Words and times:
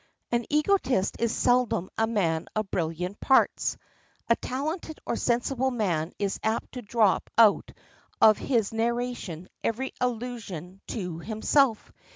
An 0.31 0.47
egotist 0.49 1.17
is 1.19 1.31
seldom 1.31 1.91
a 1.95 2.07
man 2.07 2.47
of 2.55 2.71
brilliant 2.71 3.19
parts. 3.19 3.77
A 4.29 4.35
talented 4.35 4.99
or 5.05 5.15
sensible 5.15 5.69
man 5.69 6.11
is 6.17 6.39
apt 6.41 6.71
to 6.71 6.81
drop 6.81 7.29
out 7.37 7.71
of 8.19 8.39
his 8.39 8.73
narration 8.73 9.47
every 9.63 9.93
allusion 10.01 10.81
to 10.87 11.19
himself. 11.19 11.91